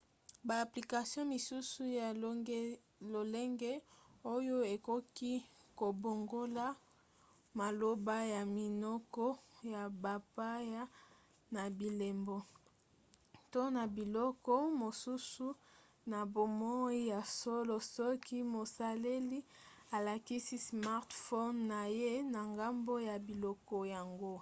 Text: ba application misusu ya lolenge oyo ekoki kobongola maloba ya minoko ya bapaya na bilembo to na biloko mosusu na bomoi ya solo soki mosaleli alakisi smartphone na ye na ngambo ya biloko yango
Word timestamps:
ba 0.47 0.55
application 0.65 1.23
misusu 1.33 1.81
ya 1.99 2.07
lolenge 3.13 3.71
oyo 4.33 4.57
ekoki 4.73 5.33
kobongola 5.79 6.65
maloba 7.59 8.17
ya 8.33 8.41
minoko 8.57 9.25
ya 9.73 9.83
bapaya 10.03 10.83
na 11.55 11.63
bilembo 11.77 12.37
to 13.53 13.61
na 13.75 13.83
biloko 13.95 14.53
mosusu 14.81 15.47
na 16.11 16.19
bomoi 16.33 16.99
ya 17.13 17.21
solo 17.39 17.75
soki 17.95 18.37
mosaleli 18.53 19.39
alakisi 19.95 20.55
smartphone 20.69 21.57
na 21.71 21.81
ye 21.99 22.11
na 22.33 22.39
ngambo 22.53 22.93
ya 23.09 23.15
biloko 23.27 23.75
yango 23.93 24.29